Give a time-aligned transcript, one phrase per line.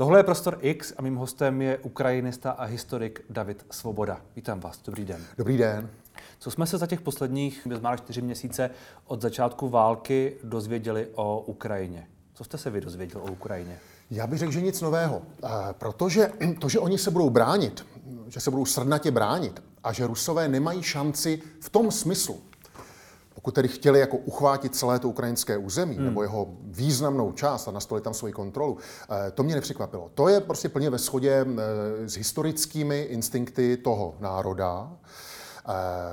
[0.00, 4.20] Tohle je Prostor X a mým hostem je ukrajinista a historik David Svoboda.
[4.36, 5.24] Vítám vás, dobrý den.
[5.38, 5.90] Dobrý den.
[6.38, 8.70] Co jsme se za těch posledních bezmála čtyři měsíce
[9.06, 12.06] od začátku války dozvěděli o Ukrajině?
[12.34, 13.78] Co jste se vy dozvěděl o Ukrajině?
[14.10, 17.86] Já bych řekl, že nic nového, eh, protože to, že oni se budou bránit,
[18.28, 22.40] že se budou srdnatě bránit a že Rusové nemají šanci v tom smyslu,
[23.40, 26.04] pokud tedy chtěli jako uchvátit celé to ukrajinské území hmm.
[26.04, 28.76] nebo jeho významnou část a nastolit tam svoji kontrolu,
[29.10, 30.10] eh, to mě nepřekvapilo.
[30.14, 34.92] To je prostě plně ve shodě eh, s historickými instinkty toho národa.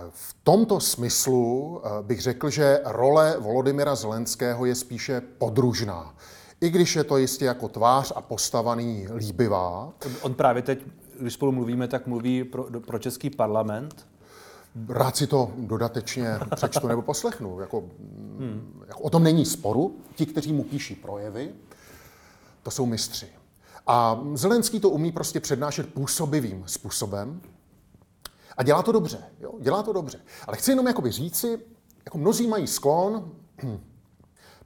[0.09, 6.15] V tomto smyslu bych řekl, že role Volodymyra Zelenského je spíše podružná.
[6.61, 9.93] I když je to jistě jako tvář a postavaný líbivá.
[10.21, 10.85] On právě teď,
[11.19, 14.07] když spolu mluvíme, tak mluví pro, pro český parlament.
[14.89, 17.59] Rád si to dodatečně přečtu nebo poslechnu.
[17.59, 17.83] Jako,
[18.39, 18.83] hmm.
[18.87, 19.95] jako, o tom není sporu.
[20.15, 21.49] Ti, kteří mu píší projevy,
[22.63, 23.27] to jsou mistři.
[23.87, 27.41] A Zelenský to umí prostě přednášet působivým způsobem.
[28.57, 29.17] A dělá to dobře.
[29.39, 29.51] Jo?
[29.61, 30.19] Dělá to dobře.
[30.47, 31.59] Ale chci jenom jakoby říci,
[32.05, 33.31] jako mnozí mají sklon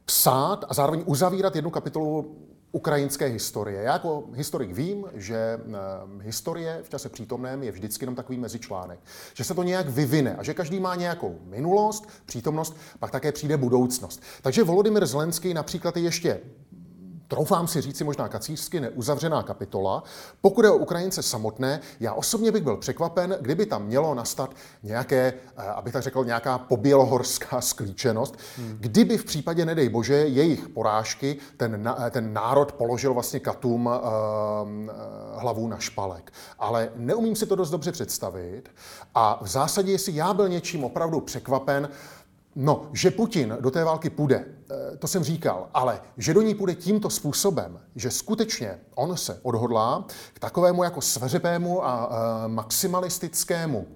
[0.05, 2.35] psát a zároveň uzavírat jednu kapitolu
[2.71, 3.81] ukrajinské historie.
[3.81, 5.59] Já jako historik vím, že
[6.19, 8.99] historie v čase přítomném je vždycky jenom takový mezičlánek.
[9.33, 13.57] Že se to nějak vyvine a že každý má nějakou minulost, přítomnost, pak také přijde
[13.57, 14.21] budoucnost.
[14.41, 16.41] Takže Volodymyr Zelenský například je ještě
[17.31, 20.03] troufám si říci možná kacířsky neuzavřená kapitola.
[20.41, 25.33] Pokud je o Ukrajince samotné, já osobně bych byl překvapen, kdyby tam mělo nastat nějaké,
[25.57, 28.77] eh, abych tak řekl, nějaká pobělohorská sklíčenost, hmm.
[28.79, 33.93] kdyby v případě, nedej bože, jejich porážky ten, eh, ten národ položil vlastně katům uh,
[35.35, 36.31] hlavu na špalek.
[36.59, 38.69] Ale neumím si to dost dobře představit
[39.15, 41.89] a v zásadě, jestli já byl něčím opravdu překvapen,
[42.55, 44.60] No, že Putin do té války půjde, eh,
[44.99, 50.05] to jsem říkal, ale že do ní půjde tímto způsobem, že skutečně on se odhodlá
[50.33, 53.87] k takovému jako sveřepému a eh, maximalistickému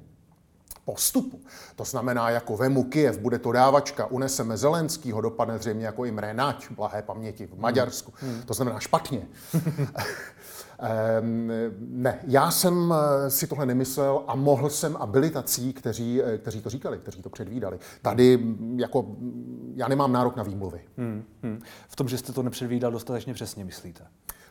[0.85, 1.41] postupu.
[1.75, 6.69] To znamená, jako vemu Kiev, bude to dávačka, uneseme Zelenskýho, dopadne zřejmě jako i Mrénáč,
[6.69, 8.13] blahé paměti v Maďarsku.
[8.15, 8.41] Hmm.
[8.41, 9.27] To znamená špatně.
[10.79, 16.21] Ehm, ne, já jsem eh, si tohle nemyslel a mohl jsem, a byli tací, kteří,
[16.23, 17.79] eh, kteří to říkali, kteří to předvídali.
[18.01, 20.81] Tady mm, jako, mm, já nemám nárok na výmluvy.
[20.97, 21.61] Hmm, hmm.
[21.87, 24.03] V tom, že jste to nepředvídal dostatečně přesně, myslíte?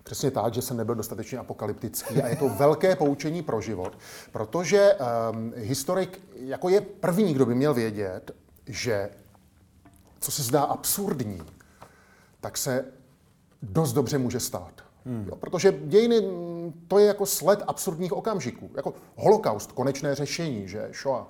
[0.04, 3.98] Přesně tak, že jsem nebyl dostatečně apokalyptický a je to velké poučení pro život,
[4.32, 4.94] protože
[5.32, 8.30] um, historik jako je první, kdo by měl vědět,
[8.66, 9.10] že
[10.20, 11.42] co se zdá absurdní,
[12.40, 12.84] tak se
[13.62, 14.83] dost dobře může stát.
[15.06, 15.26] Hmm.
[15.28, 16.20] Jo, protože dějiny,
[16.88, 18.70] to je jako sled absurdních okamžiků.
[18.76, 21.26] Jako holokaust, konečné řešení, že Shoah.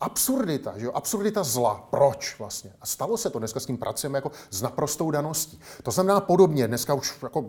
[0.00, 0.92] Absurdita, že jo?
[0.94, 1.88] absurdita zla.
[1.90, 2.72] Proč vlastně?
[2.80, 5.60] A stalo se to, dneska s tím pracujeme jako s naprostou daností.
[5.82, 7.44] To znamená podobně, dneska už jako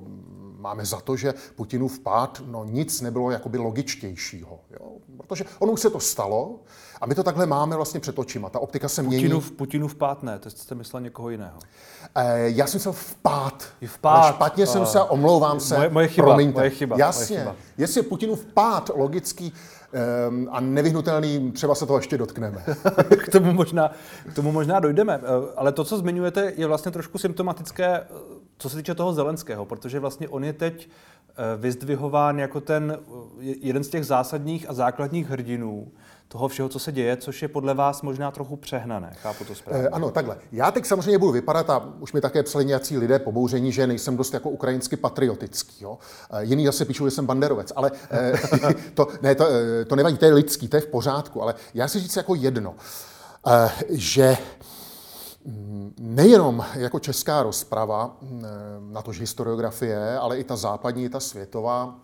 [0.62, 4.60] máme za to, že Putinův pád, no nic nebylo jakoby logičtějšího.
[4.80, 4.92] Jo?
[5.28, 6.60] Protože ono už se to stalo
[7.02, 8.50] a my to takhle máme vlastně před očima.
[8.50, 9.24] Ta optika se mění.
[9.24, 11.60] Putinův, Putinův pád ne, to jste myslel někoho jiného.
[12.16, 13.68] E, já jsem se vpád.
[13.88, 14.36] vpád.
[14.36, 15.78] Špatně jsem se, omlouvám se.
[15.78, 16.60] Moje, moje chyba, promiňte.
[16.60, 17.36] Moje chyba, Jasně.
[17.36, 17.56] Moje chyba.
[17.78, 19.54] Jestli je Putinův pád logický,
[20.30, 22.64] um, a nevyhnutelný, třeba se toho ještě dotkneme.
[23.26, 23.92] k, tomu možná,
[24.32, 25.20] k tomu možná dojdeme.
[25.24, 28.04] Eh, ale to, co zmiňujete, je vlastně trošku symptomatické
[28.62, 30.90] co se týče toho Zelenského, protože vlastně on je teď
[31.30, 35.92] eh, vyzdvihován jako ten eh, jeden z těch zásadních a základních hrdinů
[36.28, 39.14] toho všeho, co se děje, což je podle vás možná trochu přehnané.
[39.22, 39.86] Chápu to správně.
[39.88, 40.38] Eh, ano, takhle.
[40.52, 44.18] Já teď samozřejmě budu vypadat a už mi také psali nějací lidé pobouření, že nejsem
[44.18, 45.84] dost jako ukrajinsky patriotický.
[45.84, 45.98] Jo?
[46.40, 47.92] Jiný zase píšou, že jsem banderovec, ale
[48.94, 49.46] to, ne, to,
[49.88, 52.76] to nevadí, to je lidský, to je v pořádku, ale já si říct jako jedno,
[53.90, 54.38] že
[56.00, 58.18] nejenom jako česká rozprava,
[58.80, 61.96] na tož historiografie, ale i ta západní, i ta světová,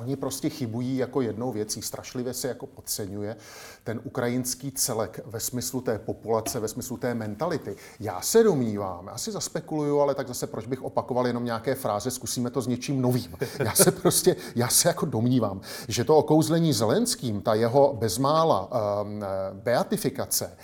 [0.00, 1.82] Oni prostě chybují jako jednou věcí.
[1.82, 3.36] Strašlivě se jako podceňuje
[3.84, 7.76] ten ukrajinský celek ve smyslu té populace, ve smyslu té mentality.
[8.00, 12.50] Já se domnívám, asi zaspekuluju, ale tak zase proč bych opakoval jenom nějaké fráze, zkusíme
[12.50, 13.36] to s něčím novým.
[13.58, 18.68] Já se prostě, já se jako domnívám, že to okouzlení Zelenským, ta jeho bezmála
[19.02, 20.56] um, beatifikace,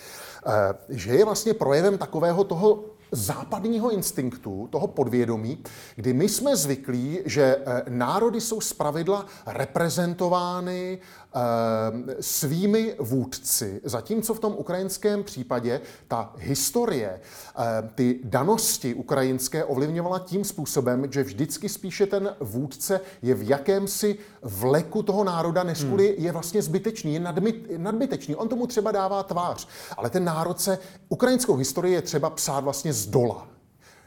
[0.89, 5.63] že je vlastně projevem takového toho západního instinktu, toho podvědomí,
[5.95, 11.22] kdy my jsme zvyklí, že eh, národy jsou zpravidla reprezentovány eh,
[12.19, 20.43] svými vůdci, zatímco v tom ukrajinském případě ta historie, eh, ty danosti ukrajinské ovlivňovala tím
[20.43, 25.99] způsobem, že vždycky spíše ten vůdce je v jakémsi vleku toho národa, než hmm.
[25.99, 27.19] je vlastně zbytečný, je
[27.77, 28.35] nadbytečný.
[28.35, 32.93] On tomu třeba dává tvář, ale ten národ se, ukrajinskou historii je třeba psát vlastně
[32.93, 33.47] z dola,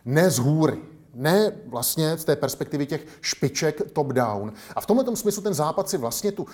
[0.05, 0.96] ne z hůry.
[1.19, 4.53] Ne vlastně z té perspektivy těch špiček top-down.
[4.77, 6.49] A v tomhle smyslu ten Západ si vlastně tu uh,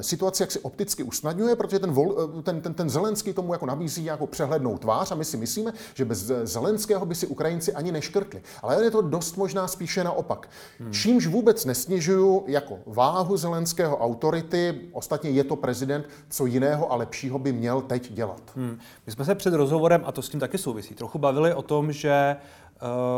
[0.00, 4.02] situaci jaksi opticky usnadňuje, protože ten, vol, uh, ten, ten, ten Zelenský tomu jako nabízí
[4.02, 8.42] nějakou přehlednou tvář a my si myslíme, že bez Zelenského by si Ukrajinci ani neškrtli.
[8.62, 10.48] Ale je to dost možná spíše naopak.
[10.80, 10.92] Hmm.
[10.92, 17.38] Čímž vůbec nesnižuju jako váhu Zelenského autority, ostatně je to prezident, co jiného a lepšího
[17.38, 18.42] by měl teď dělat.
[18.56, 18.78] Hmm.
[19.06, 21.92] My jsme se před rozhovorem, a to s tím taky souvisí, trochu bavili o tom,
[21.92, 22.36] že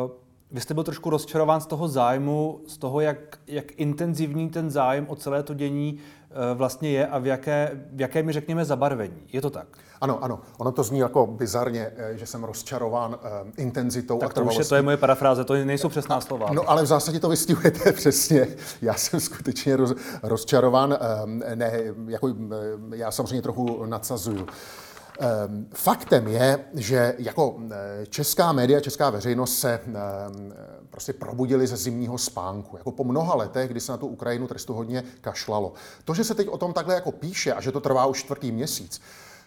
[0.04, 0.10] uh,
[0.52, 5.06] vy jste byl trošku rozčarován z toho zájmu, z toho, jak, jak intenzivní ten zájem
[5.08, 9.22] o celé to dění uh, vlastně je a v jaké, v jaké mi řekněme zabarvení.
[9.32, 9.66] Je to tak?
[10.00, 10.40] Ano, ano.
[10.58, 14.64] Ono to zní jako bizarně, eh, že jsem rozčarován uh, intenzitou tak to už je,
[14.64, 16.52] to je moje parafráze, to nejsou přesná slova.
[16.52, 18.48] No ale v zásadě to vystihujete přesně.
[18.82, 20.98] Já jsem skutečně roz, rozčarován.
[21.24, 21.72] Um, ne,
[22.06, 22.28] jako,
[22.94, 24.46] já samozřejmě trochu nadsazuju.
[25.22, 30.54] Ehm, faktem je, že jako eh, česká média, česká veřejnost se ehm,
[30.90, 32.76] prostě probudili ze zimního spánku.
[32.76, 35.72] Jako po mnoha letech, kdy se na tu Ukrajinu trestu hodně kašlalo.
[36.04, 38.52] To, že se teď o tom takhle jako píše a že to trvá už čtvrtý
[38.52, 39.00] měsíc,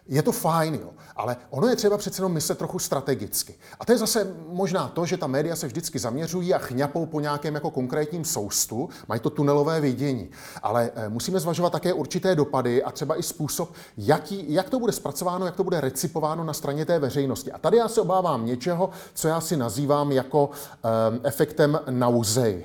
[0.08, 3.56] je to fajn, jo, ale ono je třeba přece jenom myslet trochu strategicky.
[3.80, 7.20] A to je zase možná to, že ta média se vždycky zaměřují a chňapou po
[7.20, 10.30] nějakém jako konkrétním soustu, mají to tunelové vidění.
[10.64, 14.92] Ale eh, musíme zvažovat také určité dopady a třeba i způsob, jaký, jak to bude
[14.92, 17.52] zpracováno, jak to bude recipováno na straně té veřejnosti.
[17.52, 22.64] A tady já se obávám něčeho, co já si nazývám jako um, efektem nauzej.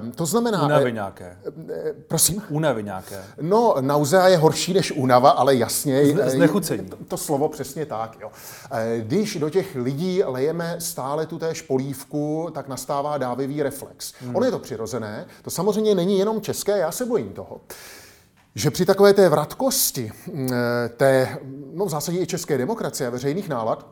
[0.00, 0.64] Um, to znamená...
[0.64, 1.38] Únavy nějaké.
[2.08, 2.42] Prosím?
[2.48, 3.24] Únavy nějaké.
[3.40, 6.06] No, nauzea je horší než únava, ale jasně...
[6.06, 6.88] Znechucení.
[6.88, 8.30] To, to slovo přesně tak, jo.
[9.00, 14.12] Když do těch lidí lejeme stále tu též polívku, tak nastává dávivý reflex.
[14.20, 14.36] Hmm.
[14.36, 17.60] Ono je to přirozené, to samozřejmě není jenom české, já se bojím toho
[18.56, 20.12] že při takové té vratkosti,
[20.96, 21.38] té,
[21.72, 23.86] no v zásadě i české demokracie a veřejných nálad,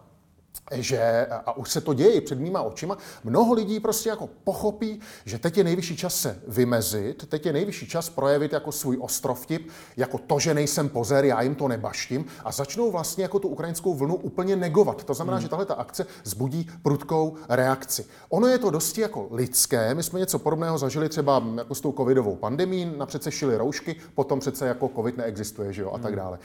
[0.73, 5.39] že, a už se to děje před mýma očima, mnoho lidí prostě jako pochopí, že
[5.39, 10.19] teď je nejvyšší čas se vymezit, teď je nejvyšší čas projevit jako svůj ostrovtip, jako
[10.19, 14.15] to, že nejsem pozer, já jim to nebaštím a začnou vlastně jako tu ukrajinskou vlnu
[14.15, 15.05] úplně negovat.
[15.05, 15.43] To znamená, hmm.
[15.43, 18.05] že tahle ta akce zbudí prudkou reakci.
[18.29, 21.93] Ono je to dosti jako lidské, my jsme něco podobného zažili třeba jako s tou
[21.93, 26.13] covidovou pandemí, na přece šili roušky, potom přece jako covid neexistuje, že jo, a tak
[26.13, 26.17] hmm.
[26.17, 26.39] dále.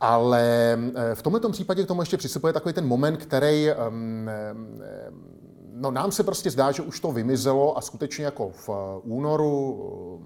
[0.00, 3.47] Ale eh, v tomto případě k tomu ještě přistupuje takový ten moment, který
[5.78, 10.20] no nám se prostě zdá, že už to vymizelo a skutečně jako v eh, únoru,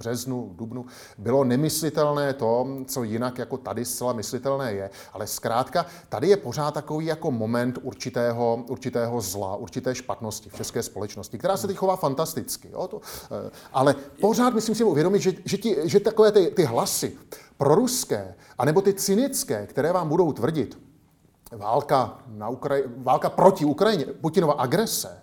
[0.00, 0.86] březnu, dubnu,
[1.18, 4.90] bylo nemyslitelné to, co jinak jako tady zcela myslitelné je.
[5.12, 10.82] Ale zkrátka, tady je pořád takový jako moment určitého, určitého zla, určité špatnosti v české
[10.82, 12.68] společnosti, která se teď chová fantasticky.
[12.72, 12.88] Jo?
[12.88, 17.16] To, eh, ale pořád myslím si uvědomit, že, že, ti, že takové ty, ty hlasy
[17.56, 20.89] proruské, anebo ty cynické, které vám budou tvrdit,
[21.52, 25.22] válka, na Ukraj- válka proti Ukrajině, Putinova agrese,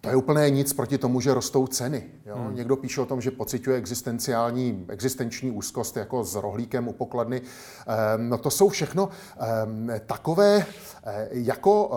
[0.00, 2.10] to je úplně nic proti tomu, že rostou ceny.
[2.26, 2.36] Jo?
[2.36, 2.54] Hmm.
[2.54, 7.42] Někdo píše o tom, že pociťuje existenciální, existenční úzkost jako s rohlíkem u pokladny.
[7.86, 9.08] Ehm, no to jsou všechno
[9.38, 10.66] ehm, takové
[11.04, 11.90] eh, jako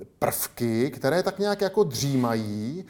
[0.00, 2.84] eh, prvky, které tak nějak jako dřímají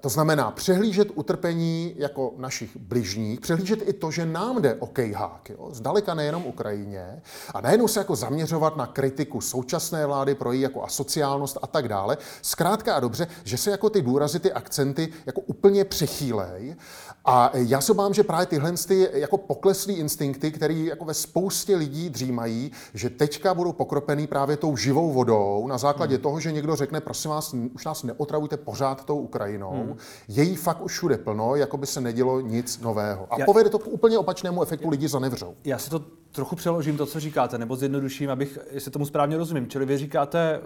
[0.00, 5.50] to znamená přehlížet utrpení jako našich bližních, přehlížet i to, že nám jde o kejhák,
[5.50, 5.68] jo?
[5.72, 7.22] zdaleka nejenom Ukrajině,
[7.54, 11.88] a najednou se jako zaměřovat na kritiku současné vlády pro její jako asociálnost a tak
[11.88, 12.18] dále.
[12.42, 16.76] Zkrátka a dobře, že se jako ty důrazy, ty akcenty jako úplně přechýlej
[17.24, 21.76] a já se obávám, že právě tyhle ty jako pokleslý instinkty, které jako ve spoustě
[21.76, 26.22] lidí dřímají, že teďka budou pokropený právě tou živou vodou na základě hmm.
[26.22, 29.70] toho, že někdo řekne, prosím vás, už nás neotravujte pořád tou Ukrajinou.
[29.70, 29.96] Hmm.
[30.28, 33.26] Je jí fakt už všude plno, jako by se nedělo nic nového.
[33.30, 35.54] A já, povede to k úplně opačnému efektu, lidi zanevřou.
[35.64, 39.68] Já si to trochu přeložím, to, co říkáte, nebo zjednoduším, abych, jestli tomu správně rozumím.
[39.68, 40.60] Čili vy říkáte,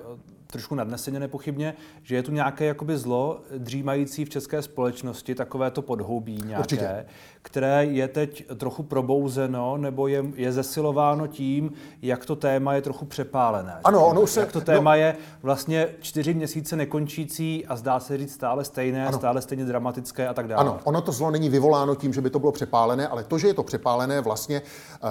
[0.52, 5.82] trošku nadneseně nepochybně, že je tu nějaké jakoby zlo dřímající v české společnosti, takové to
[5.82, 7.06] podhoubí nějaké, Určitě.
[7.42, 13.04] které je teď trochu probouzeno nebo je, je zesilováno tím, jak to téma je trochu
[13.04, 13.76] přepálené.
[13.84, 14.40] Ano, ono se...
[14.40, 14.96] Jak to téma no...
[14.96, 19.18] je vlastně čtyři měsíce nekončící a zdá se říct stále stejné, ano.
[19.18, 20.60] stále stejně dramatické a tak dále.
[20.60, 23.46] Ano, ono to zlo není vyvoláno tím, že by to bylo přepálené, ale to, že
[23.46, 25.08] je to přepálené, vlastně eh,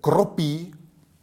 [0.00, 0.74] kropí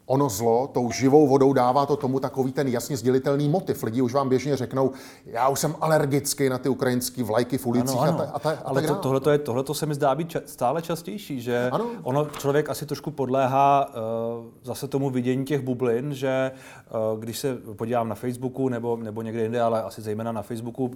[0.10, 3.84] ono zlo tou živou vodou dává to tomu takový ten jasně sdělitelný motiv.
[3.84, 4.92] Lidi už vám běžně řeknou,
[5.26, 8.22] já už jsem alergický na ty ukrajinské vlajky v ulicích ano, ano.
[8.22, 10.16] a, ta, a, ta, a Ale to, tohle, to je, tohle to se mi zdá
[10.16, 11.86] být ča- stále častější, že ano.
[12.04, 13.94] ono člověk asi trošku podléhá uh,
[14.64, 16.52] zase tomu vidění těch bublin, že
[17.12, 20.86] uh, když se podívám na Facebooku nebo, nebo někde jinde, ale asi zejména na Facebooku,
[20.86, 20.92] uh,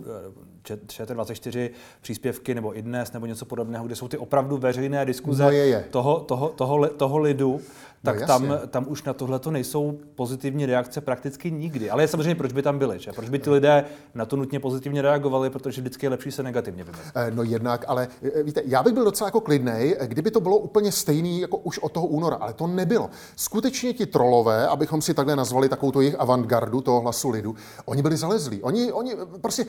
[0.63, 1.70] ČT24
[2.01, 5.65] příspěvky nebo i dnes nebo něco podobného, kde jsou ty opravdu veřejné diskuze no je,
[5.65, 5.86] je.
[5.89, 7.60] Toho, toho, toho, toho lidu,
[8.03, 11.89] tak no, tam, tam už na tohle to nejsou pozitivní reakce prakticky nikdy.
[11.89, 13.00] Ale samozřejmě, proč by tam byly?
[13.00, 13.12] Že?
[13.12, 16.83] Proč by ty lidé na to nutně pozitivně reagovali, protože vždycky je lepší se negativně
[16.83, 17.13] vymezit.
[17.29, 18.07] No jednak, ale
[18.43, 21.91] víte, já bych byl docela jako klidnej, kdyby to bylo úplně stejný jako už od
[21.91, 23.10] toho února, ale to nebylo.
[23.36, 27.55] Skutečně ti trolové, abychom si takhle nazvali takovou jejich avantgardu toho hlasu lidu,
[27.86, 28.63] oni byli zalezlí.
[28.63, 29.65] Oni, oni prostě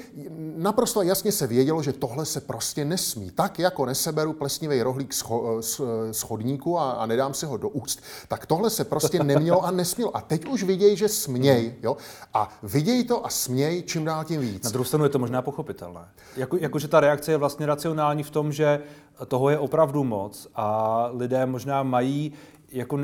[0.56, 3.30] naprosto jasně se vědělo, že tohle se prostě nesmí.
[3.30, 5.14] Tak jako neseberu plesnivý rohlík
[6.10, 9.70] z chodníku a, a nedám si ho do úst, tak tohle se prostě nemělo a
[9.70, 10.16] nesmělo.
[10.16, 11.74] A teď už vidějí, že směj.
[11.82, 11.96] Jo?
[12.34, 14.64] A vidějí to a směj čím dál tím víc.
[14.64, 16.08] Na druhou stranu je to možná pochopitelné.
[16.36, 18.80] Jako, jakože ta reakce je vlastně racionální v tom, že
[19.28, 22.32] toho je opravdu moc a lidé možná mají
[22.72, 22.98] jako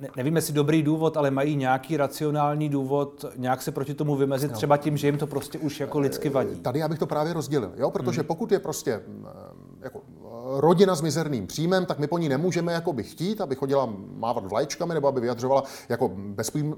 [0.00, 4.50] ne, nevím, jestli dobrý důvod, ale mají nějaký racionální důvod nějak se proti tomu vymezit,
[4.50, 4.56] no.
[4.56, 6.60] třeba tím, že jim to prostě už jako lidsky vadí.
[6.60, 7.90] Tady já bych to právě rozdělil, jo?
[7.90, 8.26] protože hmm.
[8.26, 9.26] pokud je prostě mm,
[9.80, 10.00] jako
[10.56, 14.46] rodina s mizerným příjmem, tak my po ní nemůžeme jako by chtít, aby chodila mávat
[14.46, 16.10] vlajčkami nebo aby vyjadřovala jako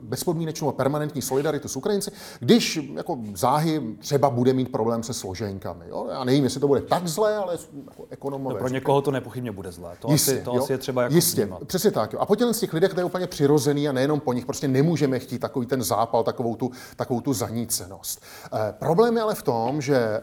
[0.03, 2.11] bezpodmínečnou a permanentní solidaritu s Ukrajinci,
[2.41, 5.85] když jako záhy třeba bude mít problém se složenkami.
[5.89, 6.07] Jo?
[6.11, 8.55] Já nevím, jestli to bude tak zlé, ale jako ekonomové.
[8.55, 9.93] No pro někoho to nepochybně bude zlé.
[9.99, 11.65] To, jistě, asi, to asi je třeba jako Jistě, vnímat.
[11.65, 12.13] přesně tak.
[12.13, 12.19] Jo.
[12.19, 15.83] A po těch lidech úplně přirozený a nejenom po nich prostě nemůžeme chtít takový ten
[15.83, 18.23] zápal, takovou tu, takovou tu zanícenost.
[18.53, 20.21] Eh, problém je ale v tom, že eh,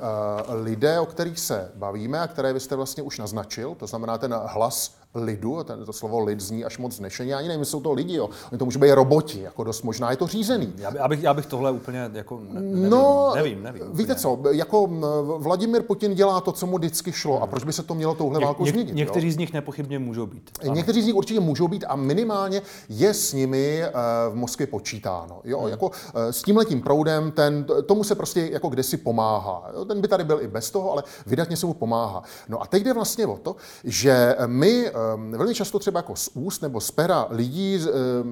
[0.64, 4.34] lidé, o kterých se bavíme a které vy jste vlastně už naznačil, to znamená ten
[4.34, 8.16] hlas lidu, ten, to slovo lid zní až moc znešeně, ani nevím, jsou to lidi,
[8.16, 8.30] jo.
[8.52, 10.74] Oni to může být roboti, jako dost možná je to řízený.
[10.78, 13.84] Já, bych, já bych tohle úplně jako ne, nevím, no, nevím, nevím.
[13.94, 14.90] Víte co, jako
[15.38, 17.44] Vladimir Putin dělá to, co mu vždycky šlo hmm.
[17.44, 18.96] a proč by se to mělo touhle válkou něk, změnit?
[18.96, 19.34] Někteří jo?
[19.34, 20.50] z nich nepochybně můžou být.
[20.64, 20.74] Ano.
[20.74, 25.42] Někteří z nich určitě můžou být a minimálně je s nimi uh, v Moskvě počítáno.
[25.44, 25.60] Jo?
[25.60, 25.70] Hmm.
[25.70, 25.92] Jako, uh,
[26.32, 29.72] s tímhletím proudem, ten, tomu se prostě jako kdesi pomáhá.
[29.74, 29.86] Jo?
[29.86, 32.24] Ten by tady byl i bez toho, ale vydatně se mu pomáhá.
[32.50, 34.99] No a teď jde vlastně o to, že my um,
[35.30, 37.90] velmi často třeba jako z úst nebo z pera lidí z,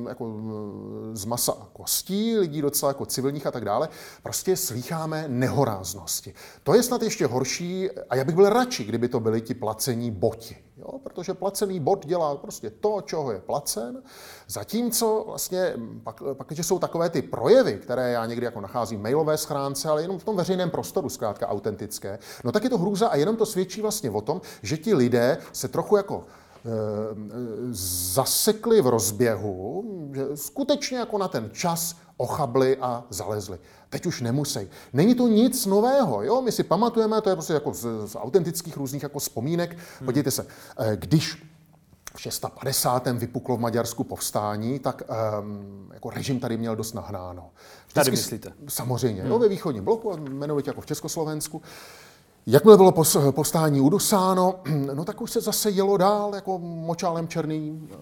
[0.10, 0.34] jako
[1.14, 3.90] z masa a kostí, lidí docela jako civilních a tak dále,
[4.24, 6.34] prostě slýcháme nehoráznosti.
[6.64, 10.12] To je snad ještě horší a já bych byl radši, kdyby to byli ti placení
[10.12, 10.58] boti.
[10.78, 11.00] Jo?
[11.04, 14.04] Protože placený bot dělá prostě to, čeho je placen,
[14.48, 19.02] zatímco vlastně pak, pak když jsou takové ty projevy, které já někdy jako nacházím v
[19.02, 23.08] mailové schránce, ale jenom v tom veřejném prostoru zkrátka autentické, no tak je to hrůza
[23.08, 26.26] a jenom to svědčí vlastně o tom, že ti lidé se trochu jako
[27.72, 29.84] zasekli v rozběhu,
[30.16, 33.60] že skutečně jako na ten čas ochabli a zalezli.
[33.90, 34.60] Teď už nemusí.
[34.94, 36.42] Není to nic nového, jo?
[36.42, 39.70] My si pamatujeme, to je prostě jako z, z autentických různých jako vzpomínek.
[39.70, 40.06] Hmm.
[40.06, 40.46] Podívejte se,
[40.80, 41.44] eh, když
[42.16, 43.08] v 650.
[43.20, 45.02] vypuklo v Maďarsku povstání, tak
[45.42, 47.50] um, jako režim tady měl dost nahnáno.
[47.86, 48.54] Vždycky, tady myslíte?
[48.68, 49.32] Samozřejmě, hmm.
[49.32, 51.62] jo, ve východním bloku, jmenovitě jako v Československu.
[52.50, 52.94] Jakmile bylo
[53.32, 54.56] povstání udusáno,
[54.94, 57.96] no tak už se zase jelo dál jako močálem černý eh,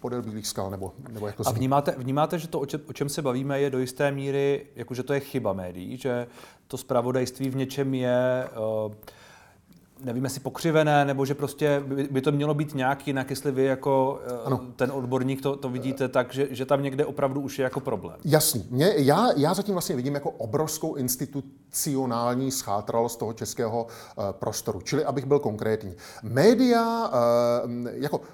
[0.00, 3.22] podél bílých skal, nebo, nebo jak to A vnímáte, vnímáte, že to, o čem, se
[3.22, 6.26] bavíme, je do jisté míry, jako že to je chyba médií, že
[6.68, 8.48] to zpravodajství v něčem je...
[8.86, 8.92] Uh,
[10.04, 14.20] nevím, jestli pokřivené, nebo že prostě by, to mělo být nějak jinak, jestli vy jako
[14.26, 14.60] eh, ano.
[14.76, 18.16] ten odborník to, to vidíte tak, že, že tam někde opravdu už je jako problém.
[18.24, 18.66] Jasný.
[18.70, 20.94] Mě, já, já zatím vlastně vidím jako obrovskou
[21.70, 23.86] institucionální schátralost toho českého
[24.16, 24.80] uh, prostoru.
[24.80, 25.94] Čili, abych byl konkrétní.
[26.22, 28.24] Média uh, jako uh,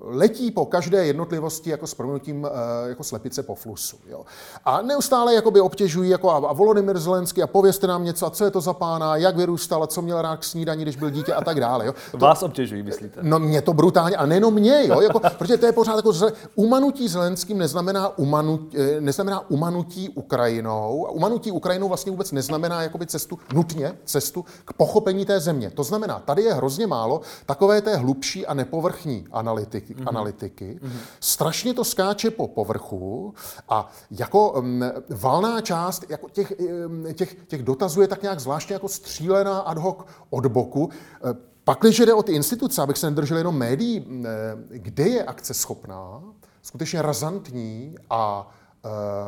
[0.00, 2.48] letí po každé jednotlivosti jako s proměnutím
[2.86, 3.96] jako slepice po flusu.
[4.08, 4.24] Jo.
[4.64, 8.44] A neustále jakoby obtěžují jako a, a Volodymyr Zelenský a povězte nám něco, a co
[8.44, 11.34] je to za pána, jak vyrůstal, a co měl rád k snídani, když byl dítě
[11.34, 11.86] a tak dále.
[11.86, 11.94] Jo.
[12.10, 13.20] To, Vás obtěžují, myslíte?
[13.22, 16.32] No mě to brutálně, a nejenom mě, jo, jako, protože to je pořád jako zle,
[16.54, 21.06] umanutí Zelenským neznamená, umanutí, eh, neznamená umanutí Ukrajinou.
[21.10, 25.70] Umanutí Ukrajinou vlastně vůbec neznamená jakoby cestu, nutně cestu k pochopení té země.
[25.70, 29.94] To znamená, tady je hrozně málo takové té hlubší a nepovrchní analytiky.
[29.94, 30.08] Mm-hmm.
[30.08, 30.80] analytiky.
[30.82, 30.98] Mm-hmm.
[31.20, 33.34] Strašně to skáče po povrchu
[33.68, 36.52] a jako um, valná část jako těch,
[36.86, 39.98] um, těch, těch dotazů je tak nějak zvláštně jako střílená ad hoc
[40.30, 40.90] od boku.
[41.24, 41.34] Eh,
[41.64, 44.28] Pak, když jde o ty instituce, abych se nedržel jenom médií, eh,
[44.68, 46.22] kde je akce schopná,
[46.62, 48.50] skutečně razantní a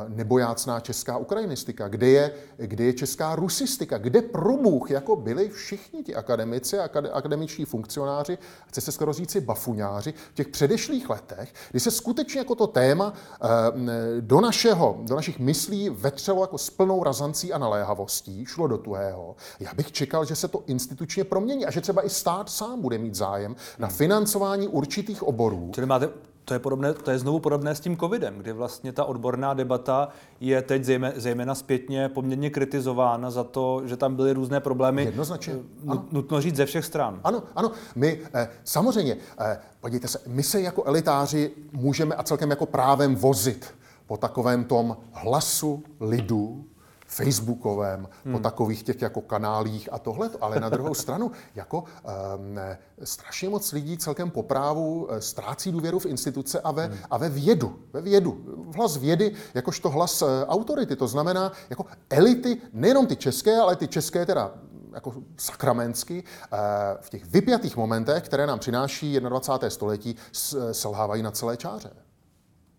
[0.08, 6.14] nebojácná česká ukrajinistika, kde je, kde je česká rusistika, kde probůh jako byli všichni ti
[6.14, 6.78] akademici,
[7.12, 12.54] akademičtí funkcionáři, chce se skoro říci bafuňáři, v těch předešlých letech, kdy se skutečně jako
[12.54, 13.46] to téma eh,
[14.20, 19.36] do, našeho, do našich myslí vetřelo jako s plnou razancí a naléhavostí, šlo do tuhého.
[19.60, 22.98] Já bych čekal, že se to institučně promění a že třeba i stát sám bude
[22.98, 25.70] mít zájem na financování určitých oborů.
[25.74, 26.08] Čili máte
[26.46, 30.08] to je, podobné, to je znovu podobné s tím covidem, kdy vlastně ta odborná debata
[30.40, 35.04] je teď zejména, zejména zpětně poměrně kritizována za to, že tam byly různé problémy.
[35.04, 35.54] Jednoznačně.
[35.88, 36.04] Ano.
[36.12, 37.20] Nutno říct ze všech stran.
[37.24, 37.72] Ano, ano.
[37.94, 43.16] My eh, samozřejmě, eh, podívejte se, my se jako elitáři můžeme a celkem jako právem
[43.16, 43.74] vozit
[44.06, 46.64] po takovém tom hlasu lidu,
[47.06, 48.34] facebookovém, hmm.
[48.34, 52.58] po takových těch jako kanálích a tohle, ale na druhou stranu, jako um,
[53.04, 56.98] strašně moc lidí celkem po právu eh, ztrácí důvěru v instituce a ve, hmm.
[57.10, 58.44] a ve vědu, ve vědu.
[58.76, 63.88] Hlas vědy, jakožto hlas uh, autority, to znamená jako elity, nejenom ty české, ale ty
[63.88, 64.54] české teda
[64.94, 66.58] jako sakramensky, uh,
[67.00, 69.70] v těch vypjatých momentech, které nám přináší 21.
[69.70, 70.16] století,
[70.72, 72.05] selhávají na celé čáře.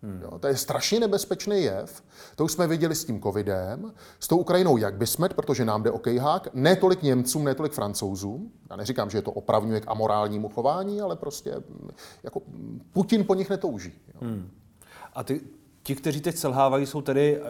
[0.02, 0.20] Hmm.
[0.22, 2.02] Jo, to je strašně nebezpečný jev.
[2.36, 5.82] To už jsme viděli s tím covidem, s tou Ukrajinou jak by jsme, protože nám
[5.82, 8.52] jde o kejhák, ne tolik Němcům, ne tolik Francouzům.
[8.70, 11.54] Já neříkám, že je to opravňuje k amorálnímu chování, ale prostě
[12.22, 12.42] jako
[12.92, 13.92] Putin po nich netouží.
[14.14, 14.20] Jo.
[14.20, 14.50] Hmm.
[15.14, 15.40] A ty,
[15.82, 17.40] ti, kteří teď selhávají, jsou tedy,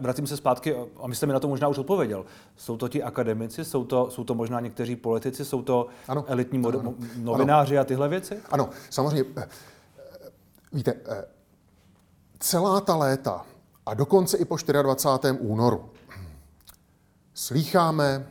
[0.00, 2.24] vracím se zpátky, a my jste mi na to možná už odpověděl,
[2.56, 6.58] jsou to ti akademici, jsou to, jsou to možná někteří politici, jsou to ano, elitní
[6.58, 7.80] mod, ano, novináři ano.
[7.80, 8.38] a tyhle věci?
[8.50, 9.24] Ano, samozřejmě.
[9.36, 9.48] Eh,
[10.72, 11.24] víte, eh,
[12.40, 13.46] celá ta léta
[13.86, 15.38] a dokonce i po 24.
[15.38, 15.90] únoru
[17.34, 18.26] slýcháme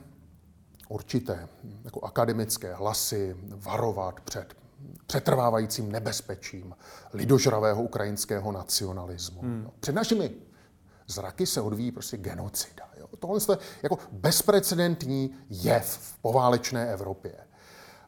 [0.89, 1.47] určité
[1.83, 4.55] jako akademické hlasy varovat před
[5.07, 6.75] přetrvávajícím nebezpečím
[7.13, 9.41] lidožravého ukrajinského nacionalismu.
[9.41, 9.69] Hmm.
[9.79, 10.31] Před našimi
[11.07, 12.89] zraky se odvíjí prostě genocida.
[12.97, 13.07] Jo.
[13.19, 17.35] Tohle je jako bezprecedentní jev v poválečné Evropě.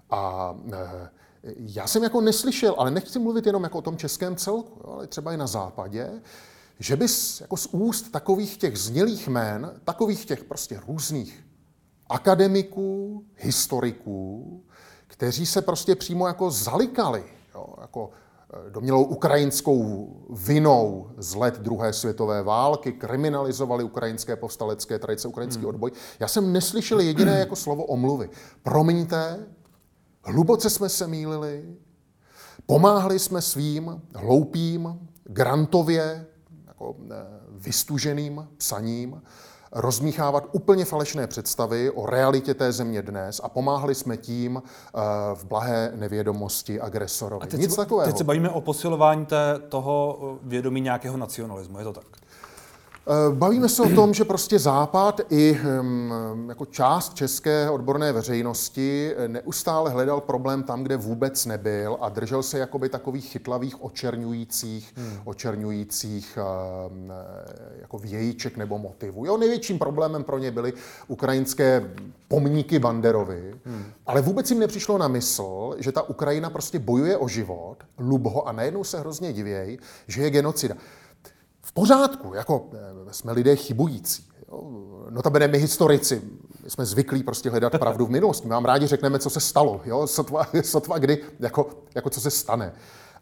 [0.09, 1.09] A e,
[1.43, 5.07] já jsem jako neslyšel, ale nechci mluvit jenom jako o tom českém celku, jo, ale
[5.07, 6.21] třeba i na západě,
[6.79, 11.43] že bys jako z úst takových těch znělých jmén, takových těch prostě různých
[12.09, 14.63] akademiků, historiků,
[15.07, 17.23] kteří se prostě přímo jako zalikali,
[17.55, 18.09] jo, jako
[18.53, 25.69] eh, domělou ukrajinskou vinou z let druhé světové války, kriminalizovali ukrajinské povstalecké tradice, ukrajinský hmm.
[25.69, 25.91] odboj.
[26.19, 28.29] Já jsem neslyšel jediné jako slovo omluvy.
[28.63, 29.45] Promiňte,
[30.27, 31.75] Hluboce jsme se mýlili,
[32.65, 36.25] pomáhali jsme svým hloupým, grantově
[36.67, 37.15] jako eh,
[37.51, 39.21] vystuženým psaním
[39.71, 44.99] rozmíchávat úplně falešné představy o realitě té země dnes a pomáhali jsme tím eh,
[45.35, 47.43] v blahé nevědomosti agresorovi.
[47.43, 48.07] A teď Nic se, takového.
[48.07, 52.16] Teď se bavíme o posilování té, toho vědomí nějakého nacionalismu, je to tak?
[53.09, 55.59] Eh, bavíme se o tom, že prostě Západ i
[56.49, 62.43] jako část české odborné veřejnosti eh, neustále hledal problém tam, kde vůbec nebyl a držel
[62.43, 65.19] se jakoby takových chytlavých očerňujících, hmm.
[65.25, 69.25] očerňujících eh, jako vějíček nebo motivů.
[69.25, 70.73] Jo, největším problémem pro ně byly
[71.07, 71.89] ukrajinské
[72.27, 73.85] pomníky Banderovi, hmm.
[74.05, 78.51] ale vůbec jim nepřišlo na mysl, že ta Ukrajina prostě bojuje o život, lubho a
[78.51, 80.75] najednou se hrozně divějí, že je genocida
[81.77, 84.25] pořádku, jako eh, jsme lidé chybující.
[85.09, 86.21] Notabene my historici,
[86.63, 88.47] my jsme zvyklí prostě hledat pravdu v minulosti.
[88.47, 90.07] My vám rádi řekneme, co se stalo, jo?
[90.07, 92.73] Sotva, sotva kdy, jako, jako co se stane.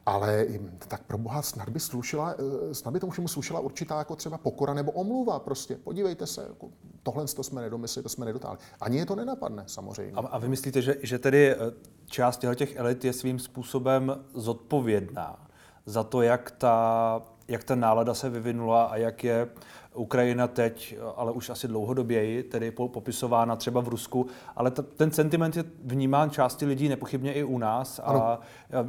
[0.05, 0.45] Ale
[0.87, 4.37] tak pro boha snad by, slušila, eh, snad by tomu všemu slušela určitá jako třeba
[4.37, 5.39] pokora nebo omluva.
[5.39, 6.69] Prostě podívejte se, jako,
[7.03, 8.57] tohle to jsme nedomysleli, to jsme nedotáhli.
[8.81, 10.13] Ani je to nenapadne samozřejmě.
[10.15, 11.57] A, a vy myslíte, že, že tedy eh,
[12.05, 15.47] část těch elit je svým způsobem zodpovědná
[15.85, 19.47] za to, jak ta jak ta nálada se vyvinula a jak je
[19.95, 25.58] Ukrajina teď, ale už asi dlouhodoběji, tedy popisována třeba v Rusku, ale t- ten sentiment
[25.58, 28.39] je vnímán části lidí nepochybně i u nás a ano.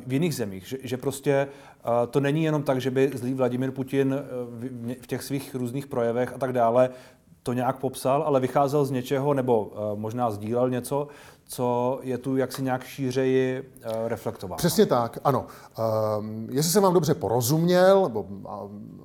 [0.06, 1.48] v jiných zemích, že, že prostě
[1.86, 4.14] uh, to není jenom tak, že by zlý Vladimir Putin
[4.48, 6.90] v, v těch svých různých projevech a tak dále
[7.46, 11.08] to nějak popsal, ale vycházel z něčeho, nebo uh, možná sdílel něco,
[11.48, 14.56] co je tu jaksi nějak šířeji uh, reflektováno.
[14.56, 15.46] Přesně tak, ano.
[16.18, 18.60] Um, jestli jsem vám dobře porozuměl, nebo, a,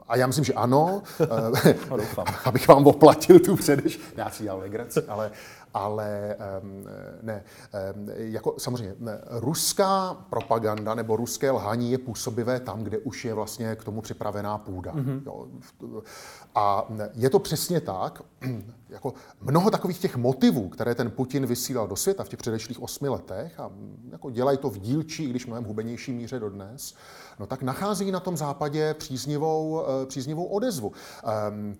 [0.08, 1.01] a já myslím, že ano,
[1.89, 2.25] no, doufám.
[2.45, 5.32] abych vám oplatil tu předeš, já si dělal legraci, ale,
[5.74, 6.36] ale
[7.22, 7.44] ne,
[8.16, 8.96] jako samozřejmě,
[9.30, 14.58] ruská propaganda nebo ruské lhaní je působivé tam, kde už je vlastně k tomu připravená
[14.58, 14.94] půda.
[14.94, 15.22] Mm-hmm.
[15.26, 15.48] Jo.
[16.56, 18.22] A je to přesně tak,
[18.90, 23.10] jako mnoho takových těch motivů, které ten Putin vysílal do světa v těch předešlých osmi
[23.10, 23.72] letech, a
[24.12, 26.96] jako dělají to v dílčí, i když mnohem hubenější míře dodnes,
[27.40, 30.92] no tak nachází na tom západě příznivou, eh, příznivou odezvu.
[31.50, 31.76] Um,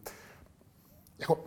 [1.20, 1.44] jako,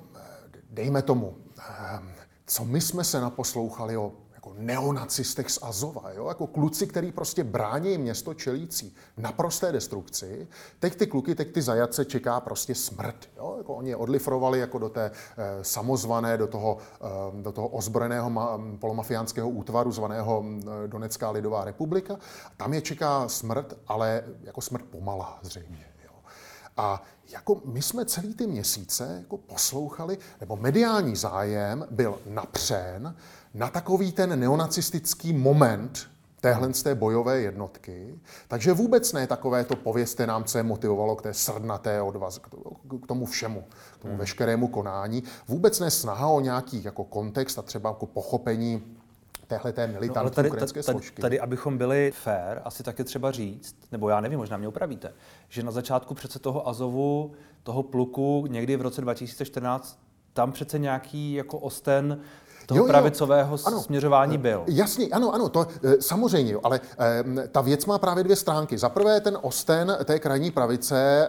[0.71, 2.14] dejme tomu, um,
[2.47, 6.29] co my jsme se naposlouchali o jako neonacistech z Azova, jo?
[6.29, 10.49] jako kluci, který prostě brání město čelící naprosté destrukci.
[10.79, 13.29] Teď ty kluky, teď ty zajace čeká prostě smrt.
[13.37, 13.55] Jo?
[13.59, 15.11] Jako oni je odlifrovali jako do té e,
[15.65, 16.79] samozvané, do toho,
[17.39, 20.45] e, do toho ozbrojeného ma, polomafiánského útvaru zvaného
[20.85, 22.17] e, Donecká lidová republika.
[22.57, 25.94] Tam je čeká smrt, ale jako smrt pomalá zřejmě.
[26.77, 33.17] A jako my jsme celý ty měsíce jako poslouchali, nebo mediální zájem byl napřen
[33.55, 36.09] na takový ten neonacistický moment
[36.41, 38.19] téhle z té bojové jednotky.
[38.49, 42.41] Takže vůbec ne takové to pověste nám, co je motivovalo k té srdnaté odvaze,
[43.03, 44.21] k tomu všemu, k tomu hmm.
[44.21, 45.23] veškerému konání.
[45.49, 48.97] Vůbec ne snaha o nějaký jako kontext a třeba jako pochopení
[49.47, 51.23] téhle té militantní no, tady, ukrajinské tady, složky.
[51.23, 55.15] Tady, abychom byli fair, asi taky třeba říct, nebo já nevím, možná mě opravíte,
[55.49, 60.01] že na začátku přece toho Azovu, toho pluku, někdy v roce 2014,
[60.33, 62.21] tam přece nějaký jako osten
[62.67, 64.63] toho jo, jo, pravicového ano, směřování byl.
[64.67, 66.81] Jasně, ano, ano, to e, samozřejmě, jo, ale
[67.45, 68.79] e, ta věc má právě dvě stránky.
[68.79, 71.29] Za prvé ten osten té krajní pravice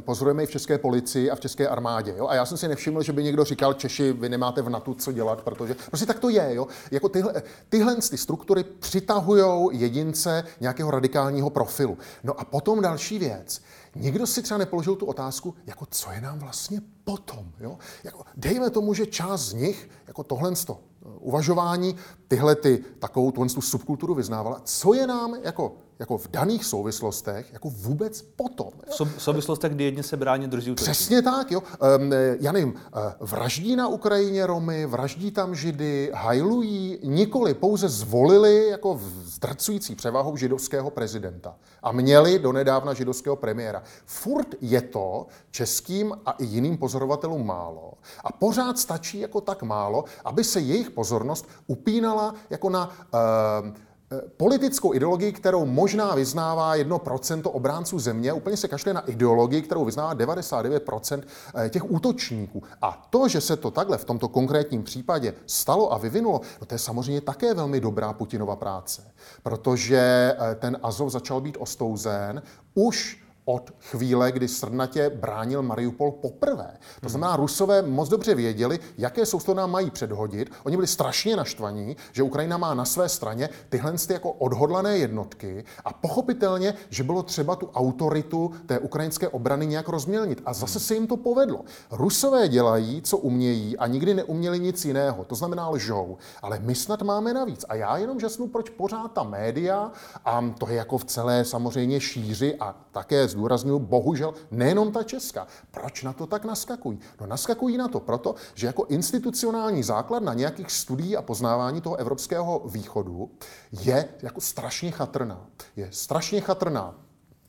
[0.00, 2.14] pozorujeme i v české policii a v české armádě.
[2.16, 2.28] Jo?
[2.28, 5.12] A já jsem si nevšiml, že by někdo říkal, Češi, vy nemáte v NATO co
[5.12, 6.54] dělat, protože prostě tak to je.
[6.54, 6.66] Jo?
[6.90, 11.98] Jako tyhle, tyhle ty struktury přitahují jedince nějakého radikálního profilu.
[12.24, 13.60] No a potom další věc.
[13.94, 17.52] Nikdo si třeba nepoložil tu otázku, jako co je nám vlastně potom.
[17.60, 17.78] Jo?
[18.04, 20.76] Jako, dejme tomu, že část z nich jako tohle uh,
[21.20, 21.96] uvažování
[22.28, 24.60] tyhle ty, takovou tu subkulturu vyznávala.
[24.64, 28.70] Co je nám jako jako v daných souvislostech, jako vůbec potom.
[29.00, 29.04] Jo.
[29.04, 31.62] V souvislostech, kdy jedně se brání, drží Přesně tak, jo.
[31.98, 38.68] Um, já nevím, eh, vraždí na Ukrajině Romy, vraždí tam Židy, hajlují, nikoli pouze zvolili
[38.68, 43.82] jako zdrcující převahou židovského prezidenta a měli donedávna židovského premiéra.
[44.06, 47.92] Furt je to českým a i jiným pozorovatelům málo
[48.24, 53.91] a pořád stačí jako tak málo, aby se jejich pozornost upínala jako na uh,
[54.36, 60.14] politickou ideologii, kterou možná vyznává 1% obránců země, úplně se kašle na ideologii, kterou vyznává
[60.14, 61.22] 99%
[61.54, 62.62] eh, těch útočníků.
[62.82, 66.74] A to, že se to takhle v tomto konkrétním případě stalo a vyvinulo, no to
[66.74, 69.02] je samozřejmě také velmi dobrá Putinova práce,
[69.42, 69.98] protože
[70.38, 72.42] eh, ten Azov začal být ostouzen
[72.74, 76.76] už od chvíle, kdy srdnatě bránil Mariupol poprvé.
[77.00, 80.50] To znamená, Rusové moc dobře věděli, jaké sousto nám mají předhodit.
[80.64, 85.64] Oni byli strašně naštvaní, že Ukrajina má na své straně tyhle ty jako odhodlané jednotky
[85.84, 90.42] a pochopitelně, že bylo třeba tu autoritu té ukrajinské obrany nějak rozmělnit.
[90.44, 91.64] A zase se jim to povedlo.
[91.90, 95.24] Rusové dělají, co umějí a nikdy neuměli nic jiného.
[95.24, 96.16] To znamená lžou.
[96.42, 97.64] Ale my snad máme navíc.
[97.68, 99.92] A já jenom žasnu, proč pořád ta média,
[100.24, 105.46] a to je jako v celé samozřejmě šíři a také zdůraznuju, bohužel nejenom ta česká.
[105.70, 106.98] Proč na to tak naskakují?
[107.20, 111.96] No naskakují na to proto, že jako institucionální základ na nějakých studií a poznávání toho
[111.96, 113.30] evropského východu
[113.72, 115.46] je jako strašně chatrná.
[115.76, 116.94] Je strašně chatrná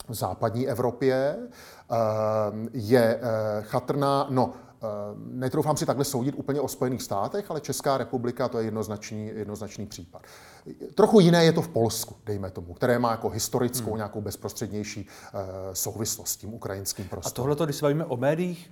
[0.09, 1.95] v západní Evropě, eh,
[2.73, 7.97] je eh, chatrná, no, eh, netroufám si takhle soudit úplně o Spojených státech, ale Česká
[7.97, 10.21] republika to je jednoznačný, jednoznačný případ.
[10.95, 13.97] Trochu jiné je to v Polsku, dejme tomu, které má jako historickou hmm.
[13.97, 15.39] nějakou bezprostřednější uh,
[15.73, 17.52] souvislost s tím ukrajinským prostorem.
[17.52, 18.71] A tohle, když se bavíme o médiích,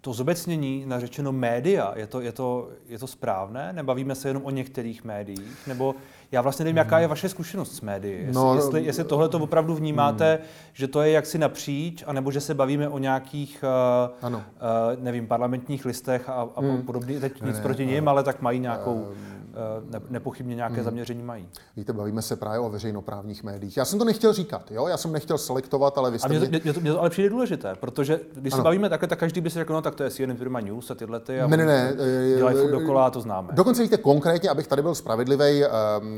[0.00, 3.72] to zobecnění na řečeno média, je to, je, to, je to správné?
[3.72, 5.66] Nebavíme se jenom o některých médiích?
[5.66, 5.94] Nebo
[6.32, 7.10] já vlastně nevím, jaká je hmm.
[7.10, 8.12] vaše zkušenost s médií.
[8.12, 10.48] Jestli, no, jestli, jestli tohle to opravdu vnímáte, hmm.
[10.72, 13.64] že to je jaksi napříč, anebo že se bavíme o nějakých,
[14.08, 14.38] uh, ano.
[14.38, 16.82] Uh, nevím, parlamentních listech a, a hmm.
[16.82, 17.20] podobně.
[17.20, 18.94] Teď nic ne, proti nim, ale tak mají nějakou...
[18.94, 20.84] Um, Eh, nepochybně nějaké hmm.
[20.84, 21.48] zaměření mají.
[21.76, 23.76] Víte, bavíme se právě o veřejnoprávních médiích.
[23.76, 24.86] Já jsem to nechtěl říkat, jo?
[24.86, 26.60] Já jsem nechtěl selektovat, ale vy jste mě, mě...
[26.64, 28.60] Mě, to, mě to ale přijde důležité, protože když ano.
[28.60, 30.90] se bavíme takhle, tak každý by si řekl, no tak to je CNN firma News
[30.90, 31.40] a tyhle ty.
[31.40, 31.94] A ne, ne, ne.
[32.36, 33.48] Dělají dokola, to známe.
[33.52, 35.70] Dokonce víte, konkrétně, abych tady byl spravedlivý, ehm,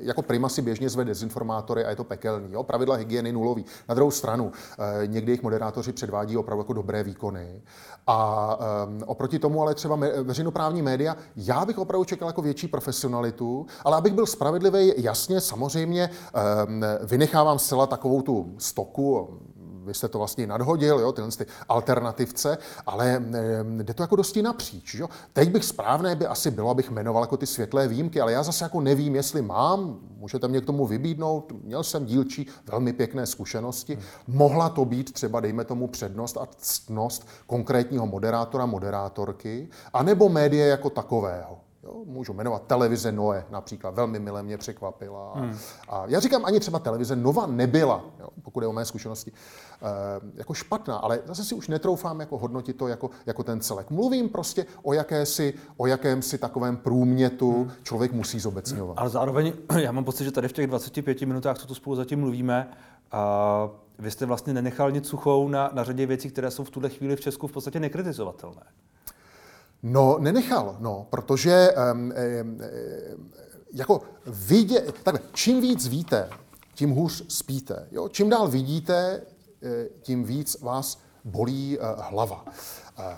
[0.00, 2.52] jako Prima si běžně zve dezinformátory a je to pekelný.
[2.52, 2.62] Jo?
[2.62, 3.64] Pravidla hygieny nulový.
[3.88, 7.62] Na druhou stranu, eh, někdy jejich moderátoři předvádí opravdu jako dobré výkony.
[8.06, 13.66] A um, oproti tomu ale třeba veřejnoprávní média, já bych opravdu čekal jako větší profesionalitu,
[13.84, 16.10] ale abych byl spravedlivý, jasně, samozřejmě
[16.68, 19.38] um, vynechávám zcela takovou tu stoku,
[19.84, 23.22] vy jste to vlastně nadhodil, jo, tyhle ty alternativce, ale
[23.82, 24.94] jde to jako dosti napříč.
[24.94, 25.08] Jo.
[25.32, 28.64] Teď bych správné by asi bylo, abych jmenoval jako ty světlé výjimky, ale já zase
[28.64, 33.98] jako nevím, jestli mám, můžete mě k tomu vybídnout, měl jsem dílčí velmi pěkné zkušenosti,
[34.26, 40.90] mohla to být třeba, dejme tomu, přednost a ctnost konkrétního moderátora, moderátorky, anebo média jako
[40.90, 41.61] takového.
[41.84, 45.32] Jo, můžu jmenovat televize Noe například, velmi milé mě překvapila.
[45.34, 45.58] Hmm.
[45.88, 49.34] A já říkám, ani třeba televize Nova nebyla, jo, pokud je o mé zkušenosti, e,
[50.34, 53.90] jako špatná, ale zase si už netroufám jako hodnotit to jako, jako ten celek.
[53.90, 57.70] Mluvím prostě o, jakési, o jakémsi takovém průmětu hmm.
[57.82, 58.98] člověk musí zobecňovat.
[58.98, 62.20] Ale zároveň já mám pocit, že tady v těch 25 minutách, co tu spolu zatím
[62.20, 62.68] mluvíme,
[63.12, 66.88] a vy jste vlastně nenechal nic suchou na, na řadě věcí, které jsou v tuhle
[66.88, 68.62] chvíli v Česku v podstatě nekritizovatelné.
[69.82, 72.60] No, nenechal, no, protože um, um,
[73.72, 76.30] jako vidě, takhle, čím víc víte,
[76.74, 77.88] tím hůř spíte.
[77.90, 78.08] Jo?
[78.08, 79.22] Čím dál vidíte,
[79.62, 82.44] eh, tím víc vás bolí uh, hlava.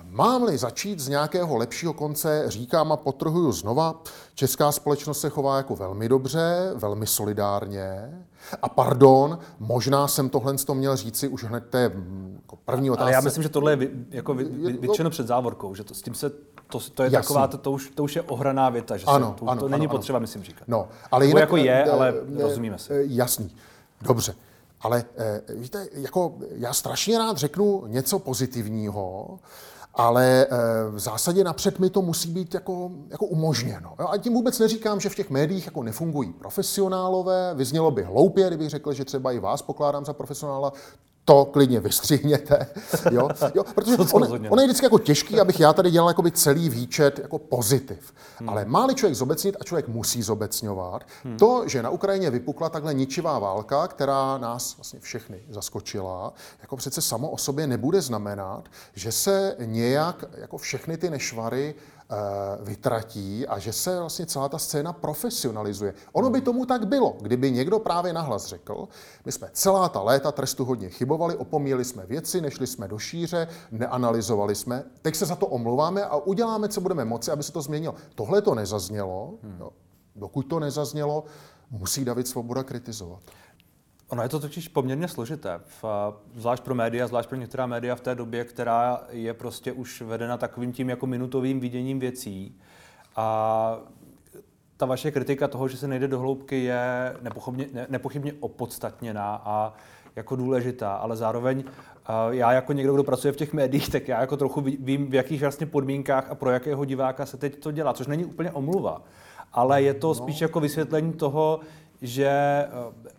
[0.02, 4.02] Mám-li začít z nějakého lepšího konce, říkám a potrhuju znova,
[4.34, 8.18] česká společnost se chová jako velmi dobře, velmi solidárně.
[8.62, 13.02] A pardon, možná jsem tohle to měl říci už hned té mm, jako první otázce.
[13.02, 15.94] Ale já myslím, že tohle je vy, jako vy, vy, vyčeno před závorkou, že to,
[15.94, 16.32] s tím se,
[16.78, 17.22] to, to je Jasný.
[17.22, 19.66] taková, to, to, už, to už je ohraná věta, že ano, se, to, ano, to
[19.66, 19.96] ano, není ano.
[19.96, 20.68] potřeba, myslím, říkat.
[20.68, 22.92] No, ale jinak, jako je, ale ne, rozumíme si.
[23.06, 23.56] Jasný,
[24.02, 24.34] dobře.
[24.80, 25.04] Ale
[25.56, 29.38] víte, jako já strašně rád řeknu něco pozitivního,
[29.94, 30.46] ale
[30.90, 33.94] v zásadě napřed mi to musí být jako, jako umožněno.
[34.10, 37.54] A tím vůbec neříkám, že v těch médiích jako nefungují profesionálové.
[37.54, 40.72] Vyznělo by hloupě, kdybych řekl, že třeba i vás pokládám za profesionála
[41.24, 42.66] to klidně vystřihněte,
[43.10, 46.68] jo, jo protože on, on je vždycky jako těžký, abych já tady dělal jakoby celý
[46.68, 48.14] výčet jako pozitiv.
[48.38, 48.48] Hmm.
[48.48, 51.36] Ale má-li člověk zobecnit, a člověk musí zobecňovat, hmm.
[51.36, 56.32] to, že na Ukrajině vypukla takhle ničivá válka, která nás vlastně všechny zaskočila,
[56.62, 61.74] jako přece samo o sobě nebude znamenat, že se nějak jako všechny ty nešvary
[62.60, 65.94] vytratí a že se vlastně celá ta scéna profesionalizuje.
[66.12, 68.88] Ono by tomu tak bylo, kdyby někdo právě nahlas řekl,
[69.24, 73.48] my jsme celá ta léta trestu hodně chybovali, opomíjeli jsme věci, nešli jsme do šíře,
[73.70, 77.62] neanalyzovali jsme, teď se za to omluváme a uděláme, co budeme moci, aby se to
[77.62, 77.94] změnilo.
[78.14, 79.62] Tohle to nezaznělo, hmm.
[80.16, 81.24] dokud to nezaznělo,
[81.70, 83.22] musí David Svoboda kritizovat.
[84.08, 85.84] Ono je to totiž poměrně složité, v,
[86.34, 90.36] zvlášť pro média, zvlášť pro některá média v té době, která je prostě už vedena
[90.36, 92.56] takovým tím jako minutovým viděním věcí.
[93.16, 93.78] A
[94.76, 99.74] ta vaše kritika toho, že se nejde do hloubky, je nepochybně, ne, nepochybně opodstatněná a
[100.16, 101.64] jako důležitá, ale zároveň
[102.30, 105.40] já jako někdo, kdo pracuje v těch médiích, tak já jako trochu vím, v jakých
[105.40, 109.02] vlastně podmínkách a pro jakého diváka se teď to dělá, což není úplně omluva,
[109.52, 110.14] ale je to no.
[110.14, 111.60] spíš jako vysvětlení toho,
[112.02, 112.30] že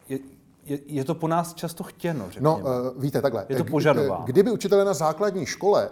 [0.10, 0.20] je,
[0.66, 2.44] je, je to po nás často chtěno, řekněme.
[2.44, 3.46] No, uh, víte, takhle.
[3.50, 4.24] Je to požadováno.
[4.26, 5.90] Kdyby učitelé na základní škole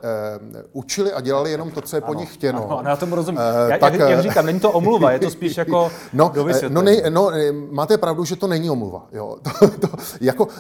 [0.52, 2.80] uh, učili a dělali jenom to, co je ano, po nich chtěno.
[2.80, 3.42] Ano, já tomu rozumím.
[3.42, 6.34] Uh, já, tak, jak, jak říkám, není to omluva, je to spíš jako no,
[6.70, 7.32] no, nej, no,
[7.72, 9.08] máte pravdu, že to není omluva.
[9.12, 9.38] Jo.
[9.60, 10.52] To, to, jako, uh,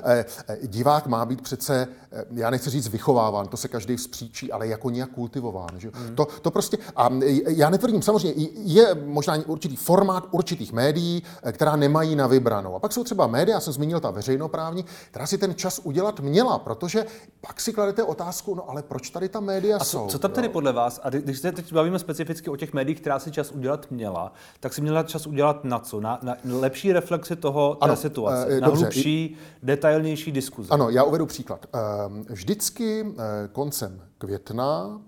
[0.63, 1.87] divák má být přece,
[2.31, 5.69] já nechci říct vychováván, to se každý vzpříčí, ale jako nějak kultivován.
[5.77, 5.89] Že?
[5.93, 6.15] Hmm.
[6.15, 7.09] To, to prostě, a
[7.47, 12.75] já netvrdím, samozřejmě, je možná určitý formát určitých médií, která nemají na vybranou.
[12.75, 16.19] A pak jsou třeba média, já jsem zmínil ta veřejnoprávní, která si ten čas udělat
[16.19, 17.05] měla, protože
[17.47, 20.07] pak si kladete otázku, no ale proč tady ta média a co, jsou?
[20.07, 23.19] Co tam tedy podle vás, a když se teď bavíme specificky o těch médiích, která
[23.19, 25.99] si čas udělat měla, tak si měla čas udělat na co?
[25.99, 28.83] Na, na lepší reflexi toho, té ano, situace, e, na dobře.
[28.83, 30.69] hlubší, detailnější diskuzi.
[30.69, 31.65] Ano, já uvedu příklad.
[31.73, 35.01] Ehm, vždycky eh, koncem května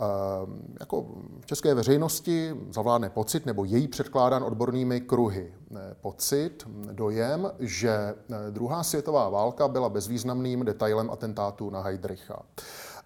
[0.00, 1.06] Ehm, jako
[1.40, 5.54] v české veřejnosti zavládne pocit, nebo její předkládán odbornými kruhy
[6.00, 8.14] pocit, dojem, že eh,
[8.50, 12.42] druhá světová válka byla bezvýznamným detailem atentátu na Heydricha.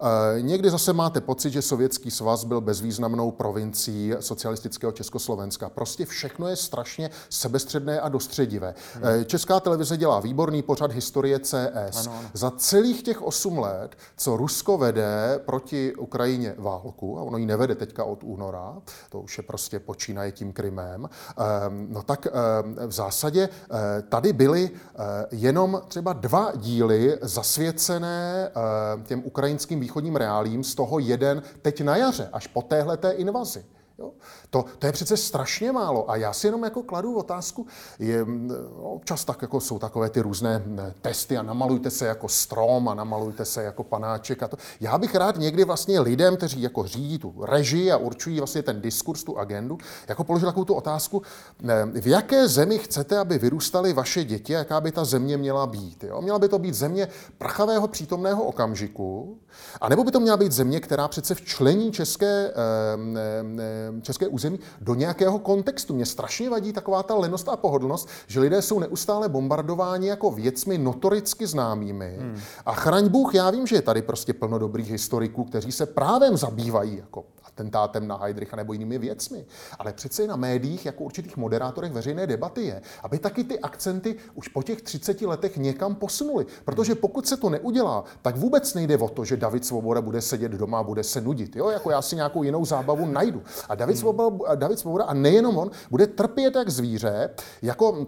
[0.01, 5.69] Eh, někdy zase máte pocit, že Sovětský svaz byl bezvýznamnou provincií socialistického Československa.
[5.69, 8.75] Prostě všechno je strašně sebestředné a dostředivé.
[8.93, 9.25] Hmm.
[9.25, 11.53] Česká televize dělá výborný pořad historie CS.
[11.53, 12.29] Ano, ano.
[12.33, 17.75] Za celých těch 8 let, co Rusko vede proti Ukrajině válku, a ono ji nevede
[17.75, 18.75] teďka od února,
[19.09, 24.33] to už je prostě počínaje tím Krymem, ehm, no tak ehm, v zásadě eh, tady
[24.33, 24.69] byly
[25.31, 28.51] jenom třeba dva díly zasvěcené
[29.03, 33.65] těm ukrajinským východním reálím, z toho jeden teď na jaře, až po téhle invazi.
[34.01, 34.11] Jo?
[34.49, 36.11] To, to je přece strašně málo.
[36.11, 37.67] A já si jenom jako kladu otázku,
[37.99, 38.25] je,
[38.81, 40.63] občas tak jako jsou takové ty různé
[41.01, 44.57] testy a namalujte se jako strom a namalujte se jako panáček a to.
[44.79, 48.81] Já bych rád někdy vlastně lidem, kteří jako řídí tu režii a určují vlastně ten
[48.81, 51.21] diskurs, tu agendu, jako položil takovou tu otázku,
[52.01, 56.03] v jaké zemi chcete, aby vyrůstaly vaše děti, jaká by ta země měla být.
[56.03, 56.21] Jo?
[56.21, 59.37] Měla by to být země prachavého přítomného okamžiku,
[59.81, 62.53] a nebo by to měla být země, která přece včlení české,
[64.01, 65.93] české území do nějakého kontextu.
[65.93, 70.77] Mě strašně vadí taková ta lenost a pohodlnost, že lidé jsou neustále bombardováni jako věcmi
[70.77, 72.17] notoricky známými.
[72.19, 72.39] Hmm.
[72.65, 76.37] A chraň Bůh, já vím, že je tady prostě plno dobrých historiků, kteří se právem
[76.37, 77.23] zabývají jako
[77.61, 79.45] atentátem na Heidricha nebo jinými věcmi.
[79.79, 84.47] Ale přece na médiích, jako určitých moderátorech veřejné debaty je, aby taky ty akcenty už
[84.47, 86.45] po těch 30 letech někam posunuli.
[86.65, 90.51] Protože pokud se to neudělá, tak vůbec nejde o to, že David Svoboda bude sedět
[90.51, 91.55] doma a bude se nudit.
[91.55, 91.69] Jo?
[91.69, 93.43] Jako já si nějakou jinou zábavu najdu.
[93.69, 97.29] A David Svoboda, David Svoboda a nejenom on, bude trpět jak zvíře,
[97.61, 98.07] jako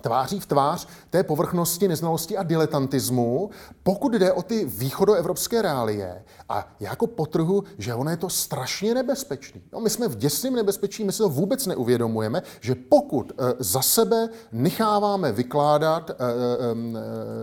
[0.00, 3.50] tváří v tvář té povrchnosti, neznalosti a diletantismu,
[3.82, 6.24] pokud jde o ty východoevropské reálie.
[6.48, 9.62] A já jako potrhu, že ono je to strašně nebezpečný.
[9.72, 13.82] No, my jsme v děsném nebezpečí, my si to vůbec neuvědomujeme, že pokud e, za
[13.82, 16.16] sebe necháváme vykládat e, e,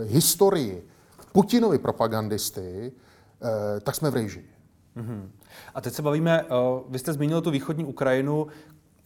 [0.05, 0.87] historii
[1.31, 2.91] Putinovi propagandisty,
[3.77, 4.45] e, tak jsme v rejži.
[4.97, 5.29] Mm-hmm.
[5.75, 6.45] A teď se bavíme,
[6.89, 8.47] vy jste zmínil tu východní Ukrajinu,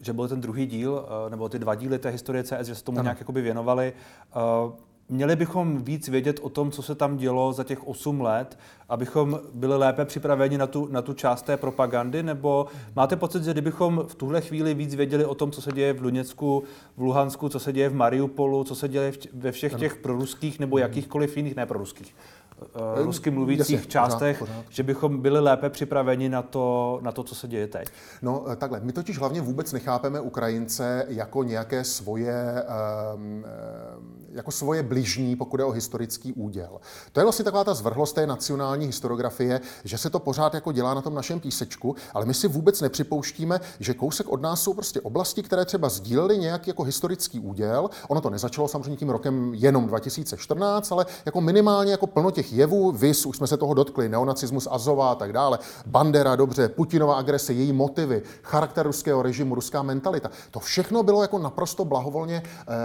[0.01, 2.83] že byl ten druhý díl, eh, nebo ty dva díly té historie CS, že se
[2.83, 3.03] tomu ano.
[3.03, 3.93] nějak jakoby věnovali.
[4.35, 8.59] Eh, měli bychom víc vědět o tom, co se tam dělo za těch 8 let,
[8.89, 13.51] abychom byli lépe připraveni na tu, na tu část té propagandy, nebo máte pocit, že
[13.51, 16.63] kdybychom v tuhle chvíli víc věděli o tom, co se děje v Luněcku,
[16.97, 20.77] v Luhansku, co se děje v Mariupolu, co se děje ve všech těch proruských nebo
[20.77, 22.15] jakýchkoliv jiných, ne proruských,
[22.95, 24.65] rusky mluvících Jasně, částech, pořád, pořád.
[24.69, 27.87] že bychom byli lépe připraveni na to, na to, co se děje teď?
[28.21, 32.63] No eh, takhle, my totiž hlavně vůbec nechápeme Ukrajince jako nějaké svoje,
[33.15, 33.45] um,
[34.31, 36.79] jako svoje bližní, pokud je o historický úděl.
[37.11, 40.93] To je vlastně taková ta zvrhlost té nacionální historiografie, že se to pořád jako dělá
[40.93, 45.01] na tom našem písečku, ale my si vůbec nepřipouštíme, že kousek od nás jsou prostě
[45.01, 47.89] oblasti, které třeba sdílely nějaký jako historický úděl.
[48.07, 52.91] Ono to nezačalo samozřejmě tím rokem jenom 2014, ale jako minimálně jako plno těch jevů,
[52.91, 57.53] vys, už jsme se toho dotkli, neonacismus Azova a tak dále, Bandera, dobře, Putinova agrese,
[57.53, 60.29] její motivy, charakter ruského režimu, ruská mentalita.
[60.51, 62.43] To všechno bylo jako naprosto blahovolně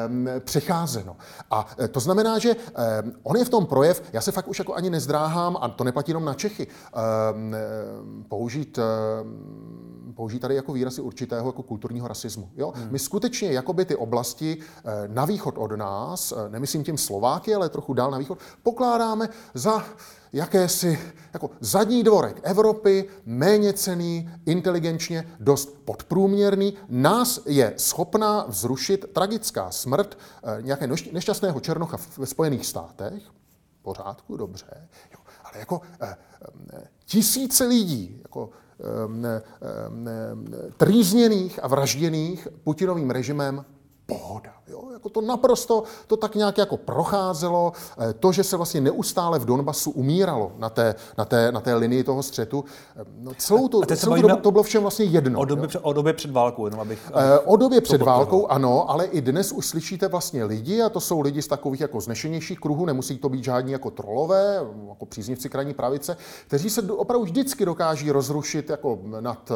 [0.09, 1.16] um, přecházeno.
[1.50, 4.59] A e, to znamená, že um, on je v tom projev, já se fakt už
[4.59, 7.55] jako ani nezdráhám, a to neplatí jenom na Čechy, um,
[8.29, 12.50] použít um, použít tady jako výrazy určitého jako kulturního rasismu.
[12.57, 12.72] Jo?
[12.76, 12.88] Hmm.
[12.90, 17.94] My skutečně jakoby ty oblasti eh, na východ od nás, nemyslím tím Slováky, ale trochu
[17.94, 19.85] dál na východ, pokládáme za
[20.33, 20.99] jakési
[21.35, 26.75] jako zadní dvorek Evropy, méně cený, inteligenčně dost podprůměrný.
[26.88, 33.23] Nás je schopná vzrušit tragická smrt eh, nějaké nešťastného černocha ve Spojených státech.
[33.83, 34.66] Pořádku, dobře.
[35.12, 35.81] Jo, ale jako
[37.05, 38.51] tisíce lidí, jako
[40.77, 43.64] trýzněných a vražděných Putinovým režimem
[44.07, 44.51] pohoda.
[44.69, 44.88] Jo?
[44.92, 47.73] Jako to naprosto, to tak nějak jako procházelo.
[47.99, 51.75] Eh, to, že se vlastně neustále v Donbasu umíralo na té, na té, na té
[51.75, 52.64] linii toho střetu,
[52.97, 55.40] eh, no celou, to, celou dobu to bylo všem vlastně jedno.
[55.40, 57.11] O době, o době před válkou, jenom abych...
[57.14, 61.01] Eh, o době před válkou, ano, ale i dnes už slyšíte vlastně lidi, a to
[61.01, 65.49] jsou lidi z takových jako znešenějších kruhů, nemusí to být žádní jako trolové, jako příznivci
[65.49, 66.16] krajní pravice,
[66.47, 69.53] kteří se opravdu vždycky dokáží rozrušit jako nad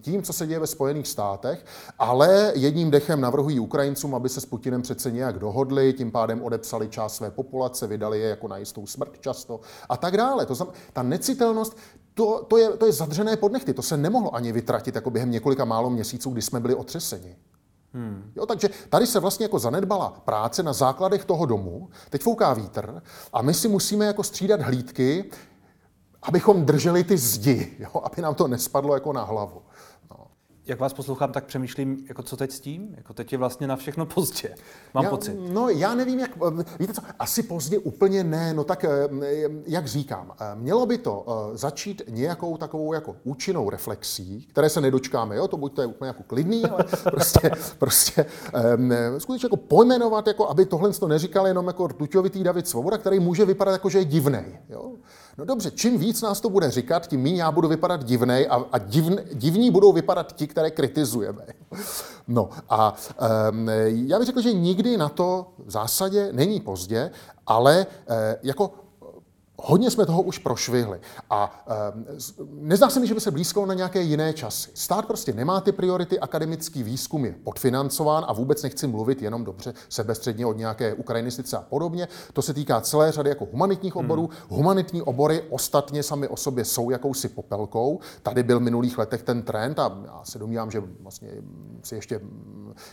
[0.00, 1.64] tím, co se děje ve Spojených státech,
[1.98, 6.88] ale jedním dechem navrhují Ukrajincům, aby se s Putinem přece nějak dohodli, tím pádem odepsali
[6.88, 10.46] část své populace, vydali je jako na jistou smrt často a tak dále.
[10.46, 11.76] To znamená, ta necitelnost,
[12.14, 13.74] to, to, je, to je zadřené pod nechty.
[13.74, 17.36] To se nemohlo ani vytratit jako během několika málo měsíců, kdy jsme byli otřeseni.
[17.92, 18.32] Hmm.
[18.36, 23.02] Jo, takže tady se vlastně jako zanedbala práce na základech toho domu, teď fouká vítr
[23.32, 25.24] a my si musíme jako střídat hlídky,
[26.22, 29.62] abychom drželi ty zdi, jo, aby nám to nespadlo jako na hlavu
[30.72, 32.94] jak vás poslouchám, tak přemýšlím, jako co teď s tím?
[32.96, 34.54] Jako teď je vlastně na všechno pozdě,
[34.94, 35.36] mám já, pocit.
[35.52, 36.30] No já nevím, jak,
[36.80, 39.08] víte co, asi pozdě úplně ne, no tak eh,
[39.66, 44.80] jak říkám, eh, mělo by to eh, začít nějakou takovou jako účinnou reflexí, které se
[44.80, 48.26] nedočkáme, jo, to buďte úplně jako klidný, ale prostě, prostě
[49.18, 53.44] skutečně jako pojmenovat, jako aby tohle to neříkal jenom jako rtuťovitý David Svoboda, který může
[53.44, 54.92] vypadat jako, že je divný, jo.
[55.38, 58.64] No dobře, čím víc nás to bude říkat, tím méně já budu vypadat divnej a,
[58.72, 61.46] a divn, divní budou vypadat ti, které kritizujeme.
[62.28, 62.94] No a
[63.50, 67.10] um, já bych řekl, že nikdy na to v zásadě není pozdě,
[67.46, 68.70] ale uh, jako
[69.64, 71.74] Hodně jsme toho už prošvihli a e,
[72.50, 74.70] nezdá se mi, že by se blízko na nějaké jiné časy.
[74.74, 79.74] Stát prostě nemá ty priority, akademický výzkum je podfinancován a vůbec nechci mluvit jenom dobře
[79.88, 82.08] sebestředně od nějaké ukrajinistice a podobně.
[82.32, 84.22] To se týká celé řady jako humanitních oborů.
[84.22, 84.58] Hmm.
[84.58, 88.00] Humanitní obory ostatně sami o sobě jsou jakousi popelkou.
[88.22, 91.30] Tady byl v minulých letech ten trend a já se domnívám, že vlastně
[91.82, 92.20] si ještě,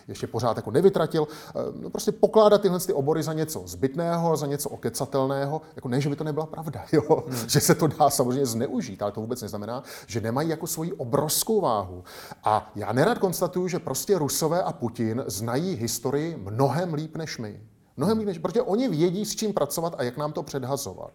[0.08, 1.28] ještě pořád jako nevytratil.
[1.56, 6.02] E, no prostě pokládat tyhle ty obory za něco zbytného, za něco okecatelného, jako ne,
[6.02, 6.59] že by to nebyla pravda,
[6.92, 7.24] jo?
[7.28, 7.50] Hmm.
[7.50, 11.62] že se to dá samozřejmě zneužít, ale to vůbec neznamená, že nemají jako svoji obrovskou
[11.62, 12.04] váhu.
[12.44, 17.62] A já nerad konstatuju, že prostě Rusové a Putin znají historii mnohem líp než my.
[17.98, 21.12] Mnohem líp, než, protože oni vědí, s čím pracovat a jak nám to předhazovat.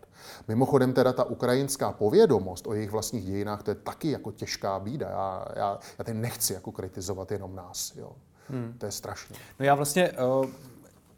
[0.49, 5.09] Mimochodem teda ta ukrajinská povědomost o jejich vlastních dějinách, to je taky jako těžká bída.
[5.11, 7.93] Já, já, já tady nechci jako kritizovat jenom nás.
[7.97, 8.13] Jo.
[8.49, 8.75] Hmm.
[8.79, 9.37] To je strašné.
[9.59, 10.47] No já vlastně uh,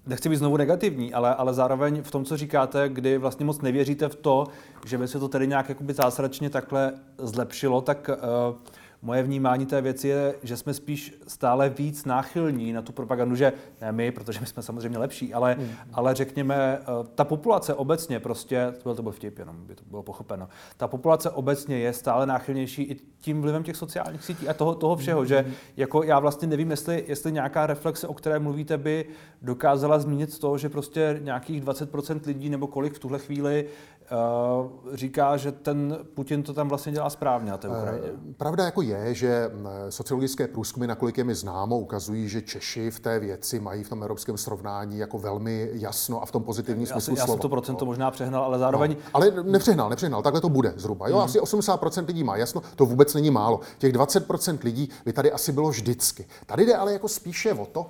[0.07, 4.09] nechci být znovu negativní, ale, ale zároveň v tom, co říkáte, kdy vlastně moc nevěříte
[4.09, 4.47] v to,
[4.87, 8.11] že by se to tedy nějak jakoby zásračně takhle zlepšilo, tak
[8.51, 8.57] uh,
[9.03, 13.53] moje vnímání té věci je, že jsme spíš stále víc náchylní na tu propagandu, že
[13.81, 15.69] ne my, protože my jsme samozřejmě lepší, ale, mm.
[15.93, 16.85] ale řekněme, eh,
[17.15, 20.89] ta populace obecně prostě, to byl to byl vtip, jenom by to bylo pochopeno, ta
[20.89, 25.21] populace obecně je stále náchylnější i tím vlivem těch sociálních sítí a toho, toho všeho,
[25.21, 25.27] mm.
[25.27, 29.05] že jako já vlastně nevím, jestli, jestli nějaká reflexe, o které mluvíte, by
[29.43, 33.69] dokázala zmínit to, že prostě nějakých 20% lidí nebo kolik v tuhle chvíli
[34.11, 38.09] Uh, říká, že ten Putin to tam vlastně dělá správně na té eh, Ukrajině.
[38.37, 39.51] Pravda jako je, že
[39.89, 44.03] sociologické průzkumy, nakolik je mi známo, ukazují, že Češi v té věci mají v tom
[44.03, 47.85] evropském srovnání jako velmi jasno a v tom pozitivním smyslu já, já jsem to procento
[47.85, 47.87] no.
[47.87, 48.91] možná přehnal, ale zároveň...
[48.91, 51.09] No, ale nepřehnal, nepřehnal, takhle to bude zhruba.
[51.09, 51.25] Jo, hmm.
[51.25, 53.61] asi 80% lidí má jasno, to vůbec není málo.
[53.79, 56.27] Těch 20% lidí by tady asi bylo vždycky.
[56.47, 57.87] Tady jde ale jako spíše o to,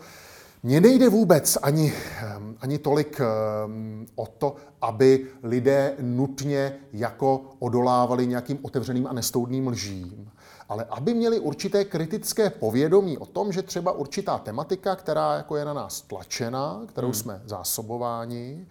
[0.63, 8.27] mně nejde vůbec ani, ehm, ani tolik ehm, o to, aby lidé nutně jako odolávali
[8.27, 10.31] nějakým otevřeným a nestoudným lžím,
[10.69, 15.65] ale aby měli určité kritické povědomí o tom, že třeba určitá tematika, která jako je
[15.65, 17.15] na nás tlačena, kterou hmm.
[17.15, 18.67] jsme zásobováni,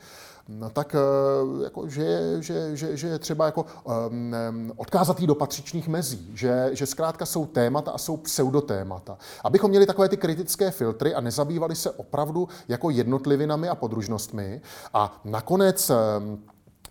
[0.50, 5.36] no tak eh, jako, že, že, že, že je třeba jako, um, odkázat jí do
[5.36, 9.18] patřičných mezí, že, že zkrátka jsou témata a jsou pseudotémata.
[9.44, 14.62] Abychom měli takové ty kritické filtry a nezabývali se opravdu jako jednotlivinami a podružnostmi.
[14.94, 16.44] A nakonec um,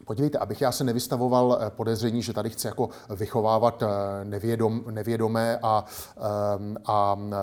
[0.05, 3.87] Podívejte, abych já se nevystavoval eh, podezření, že tady chci jako vychovávat eh,
[4.25, 5.85] nevědom, nevědomé a,
[6.17, 7.37] ehm, a, a eh,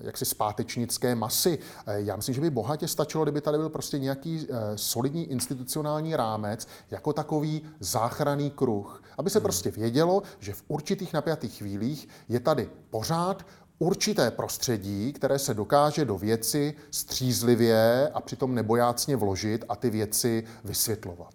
[0.00, 1.58] jaksi zpátečnické masy.
[1.86, 4.46] Já myslím, že by bohatě stačilo, kdyby tady byl prostě nějaký
[4.76, 9.42] solidní institucionální rámec, jako takový záchranný kruh, aby se hmm.
[9.42, 13.44] prostě vědělo, že v určitých napjatých chvílích je tady pořád
[13.78, 20.44] určité prostředí, které se dokáže do věci střízlivě a přitom nebojácně vložit a ty věci
[20.64, 21.34] vysvětlovat.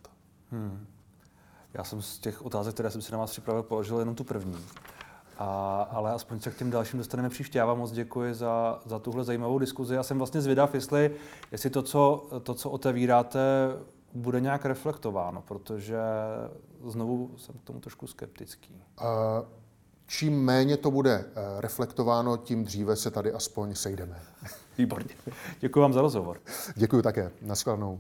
[0.52, 0.86] Hmm.
[1.74, 4.58] Já jsem z těch otázek, které jsem si na vás připravil, položil jenom tu první.
[5.38, 7.60] A, ale aspoň se k těm dalším dostaneme příště.
[7.60, 9.96] Já vám moc děkuji za, za tuhle zajímavou diskuzi.
[9.96, 11.12] Já jsem vlastně zvědav, jestli,
[11.52, 13.40] jestli to, co, to, co otevíráte,
[14.14, 16.00] bude nějak reflektováno, protože
[16.86, 18.84] znovu jsem k tomu trošku skeptický.
[19.02, 19.08] Uh,
[20.08, 24.20] čím méně to bude eh, reflektováno, tím dříve se tady aspoň sejdeme.
[24.78, 25.16] Výborně.
[25.60, 26.42] Děkuji vám za rozhovor.
[26.76, 27.32] Děkuji také.
[27.42, 28.00] Naschledanou.